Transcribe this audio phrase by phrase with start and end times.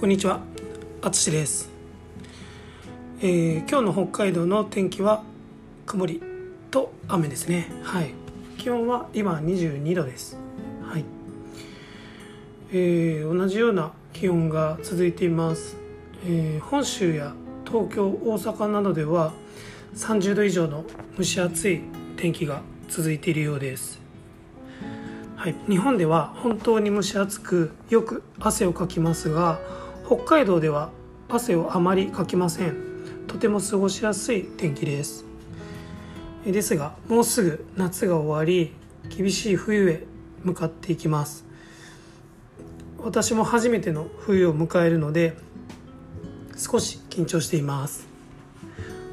[0.00, 0.40] こんにちは、
[1.02, 1.68] あつしです、
[3.20, 5.22] えー今日の北海道の天気は
[5.84, 6.22] 曇り
[6.70, 7.70] と雨ですね。
[7.82, 8.14] はい。
[8.56, 10.38] 気温は今22度です。
[10.82, 11.04] はい。
[12.72, 15.76] えー同じような気温が続いています。
[16.24, 17.34] えー本州や
[17.66, 19.34] 東京、大阪などでは
[19.96, 20.86] 30度以上の
[21.18, 21.82] 蒸し暑い
[22.16, 24.00] 天気が続いているようです。
[25.36, 29.58] はい、日本では本当に蒸し暑くよく汗をかきますが
[30.10, 30.90] 北海道では
[31.28, 32.74] 汗をあまりかきません。
[33.28, 35.24] とても過ごしやすい天気です。
[36.44, 38.72] えですがもうすぐ夏が終わり
[39.08, 40.04] 厳しい冬へ
[40.42, 41.44] 向かっていきます。
[42.98, 45.36] 私も初めての冬を迎えるので
[46.56, 48.08] 少し緊張しています。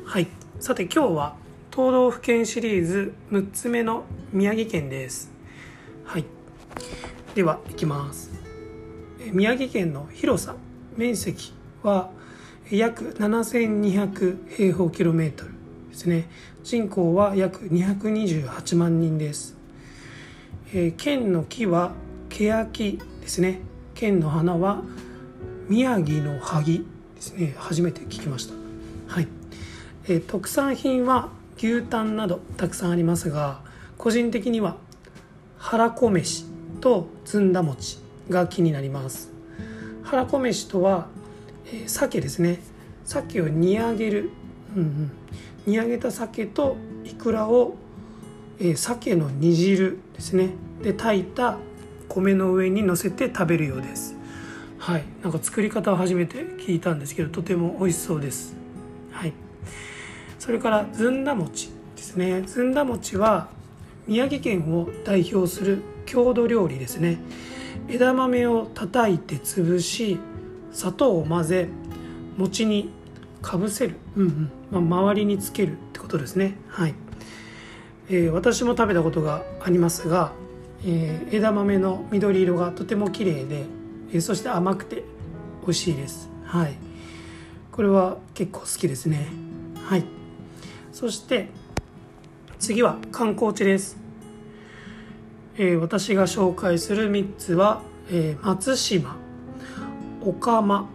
[0.04, 0.26] はい。
[0.60, 1.36] さて今日は
[1.70, 4.04] 東道府県シリーズ6つ目の
[4.34, 5.32] 宮城県です。
[6.06, 6.26] はい。
[7.36, 8.32] では、いきます。
[9.32, 10.56] 宮城県の広さ、
[10.98, 11.54] 面積
[11.84, 12.10] は
[12.72, 15.52] 約7200平方キロメートル
[15.92, 16.28] ですね。
[16.64, 19.56] 人口は約228万人です。
[20.74, 21.94] えー県の木は
[22.30, 23.62] 欅ですね。
[23.94, 24.82] 県の花は
[25.70, 27.56] 宮城の萩ですね。
[27.58, 28.54] 初めて聞きました。
[29.08, 29.28] はい。
[30.06, 33.62] えー特産品は牛タンなどたくさんありますが、
[33.98, 34.78] 個人的には
[35.58, 36.46] 腹こ飯
[36.82, 39.37] とずんだ餅が気になります
[40.08, 41.08] 腹こ飯とは、
[41.66, 42.60] えー鮭ですね。
[43.04, 44.32] 鮭を煮上げる、
[44.74, 45.12] うんうん、
[45.66, 47.76] 煮上げた鮭とイクラを、
[48.60, 50.52] えー鮭の煮汁ですね。
[50.82, 51.58] で炊いた
[52.08, 54.16] 米の上に乗せて食べるようです。
[54.78, 55.04] はい。
[55.22, 58.56] なんか作り方を初めて聞いたんですけどとても美味しそうです。
[59.12, 59.34] はい。
[60.40, 62.44] それからずんだ餅ですね。
[62.44, 63.50] ずんだ餅は
[64.08, 67.20] 宮城県を代表する郷土料理ですね。
[67.88, 70.18] 枝豆を叩いて潰し
[70.72, 71.70] 砂糖を混ぜ
[72.38, 72.90] 餅に
[73.42, 74.84] かぶせる、うんうん。
[74.90, 76.56] まあ、周りにつけるってことですね。
[76.68, 76.96] はい、
[78.10, 80.32] えー私も食べたことがありますが、
[80.84, 83.66] えー枝豆の緑色がとても綺麗で、
[84.12, 85.04] えーそして甘くて
[85.62, 86.30] 美味しいです。
[86.46, 86.76] はい。
[87.72, 89.28] これは結構好きですね。
[89.84, 90.06] はい。
[90.92, 91.50] そして
[92.60, 93.98] 次は観光地です、
[95.60, 97.82] えー私が紹介する3つは、
[98.12, 99.16] えー松島
[100.22, 100.88] 岡間、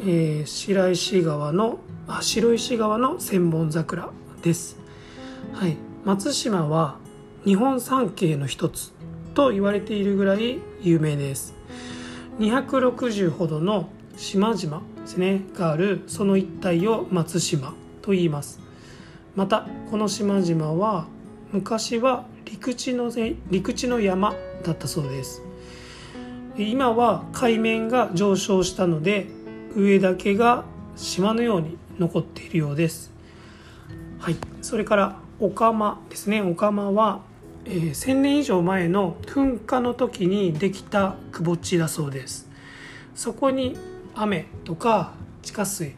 [0.00, 1.78] えー白石川の
[2.08, 4.10] あ白石川の千本桜
[4.42, 4.78] です、
[5.52, 6.96] はい、松島は
[7.44, 8.92] 日本三景の一つ
[9.34, 11.54] と言われているぐらい有名です。
[12.38, 18.60] 260ほどの島々ですねがあるその一帯を松島と言います。
[19.34, 21.06] またこの島々は
[21.52, 23.10] 昔は陸地の
[23.50, 24.34] 陸地の山
[24.64, 25.42] だったそうです。
[26.58, 29.26] 今は海面が上昇したので
[29.74, 30.64] 上だけが
[30.96, 33.12] 島のように残っているようです。
[34.18, 34.36] はい。
[34.62, 36.42] それからオカマですね。
[36.42, 37.20] オカマは、
[37.64, 42.48] えー1000年以上前の噴火の時にできた窪地だそうです。
[43.14, 43.76] そこに
[44.14, 45.94] 雨とか地下水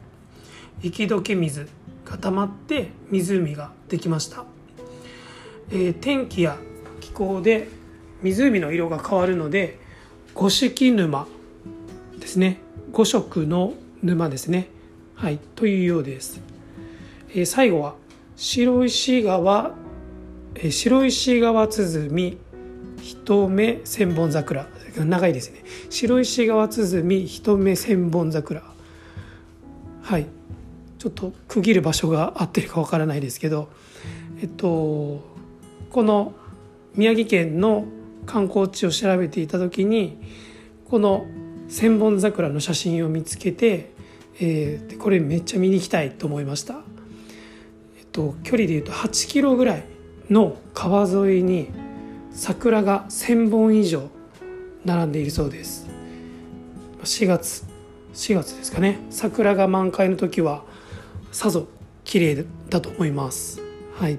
[0.82, 1.68] 雪解け水
[2.04, 4.44] が溜まって湖ができました、
[5.70, 6.56] え天気や
[7.00, 7.68] 気候で
[8.22, 9.78] 湖の色が変わるので
[10.34, 11.26] 五色沼
[12.18, 12.60] ですね。
[12.92, 14.68] 五色の沼ですね。
[15.14, 16.40] はいというようです、
[17.34, 17.94] え最後は
[18.36, 19.74] 白石川、
[20.54, 22.38] え白石川鼓
[23.02, 24.66] 一目千本桜。
[24.96, 25.62] 長いですね。
[25.90, 28.62] 白石川鼓一目千本桜。
[30.02, 30.26] はい。
[30.98, 33.68] ちょっと区切る場所が合ってるかわからないですけど
[34.42, 35.37] えっと
[35.90, 36.34] この
[36.94, 37.86] 宮城県の
[38.26, 40.18] 観光地を調べていた時に
[40.88, 41.26] この
[41.68, 43.92] 千本桜の写真を見つけて、
[44.40, 46.80] えーこれめっちゃ見に行きたいと思いました、
[47.98, 49.84] えっと、距離でいうと8キロぐらい
[50.28, 51.70] の川沿いに
[52.32, 54.10] 桜が1,000本以上
[54.84, 55.88] 並んでいるそうです。
[57.04, 57.64] 4月
[58.14, 58.98] 4月ですかね。
[59.10, 60.64] 桜が満開の時は
[61.30, 61.68] さぞ
[62.04, 63.60] 綺麗だと思います。
[63.94, 64.18] はい。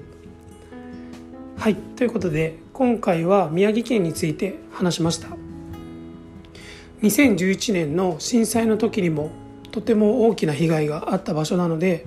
[1.60, 1.74] はい。
[1.74, 5.28] ということで今回は宮城県について話しました。
[7.02, 9.30] 2011年の震災の時にも
[9.70, 12.06] とても大きな被害があった場所なので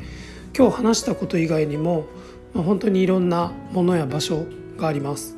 [0.58, 2.08] 今日話したこと以外にも、
[2.56, 4.44] まあ本当にいろんなものや場所
[4.78, 5.38] があります、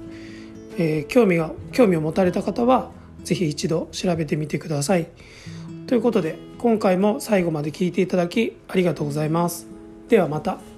[0.78, 2.92] えー興味が興味を持たれた方は
[3.26, 5.08] 是非一度調べてみてください。
[5.88, 9.68] ということで今回も最後まで聞いていただきありがとうございます。
[10.08, 10.75] ではまた。